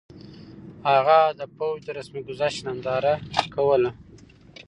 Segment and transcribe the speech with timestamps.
[0.89, 3.13] هغه د پوځ د رسم ګذشت ننداره
[3.53, 3.91] کوله.